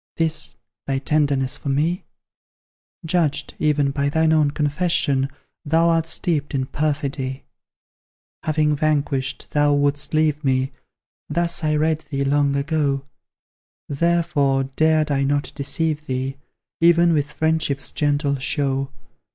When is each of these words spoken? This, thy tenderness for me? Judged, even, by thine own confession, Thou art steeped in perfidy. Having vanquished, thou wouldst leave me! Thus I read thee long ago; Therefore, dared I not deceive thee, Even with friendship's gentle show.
This, 0.17 0.55
thy 0.87 0.97
tenderness 0.97 1.57
for 1.57 1.69
me? 1.69 2.05
Judged, 3.05 3.53
even, 3.59 3.91
by 3.91 4.09
thine 4.09 4.33
own 4.33 4.49
confession, 4.49 5.29
Thou 5.63 5.89
art 5.89 6.07
steeped 6.07 6.55
in 6.55 6.65
perfidy. 6.65 7.43
Having 8.41 8.77
vanquished, 8.77 9.51
thou 9.51 9.75
wouldst 9.75 10.15
leave 10.15 10.43
me! 10.43 10.71
Thus 11.29 11.63
I 11.63 11.75
read 11.75 12.01
thee 12.09 12.23
long 12.25 12.55
ago; 12.55 13.05
Therefore, 13.87 14.63
dared 14.63 15.11
I 15.11 15.23
not 15.23 15.51
deceive 15.53 16.07
thee, 16.07 16.35
Even 16.79 17.13
with 17.13 17.31
friendship's 17.31 17.91
gentle 17.91 18.37
show. 18.37 18.89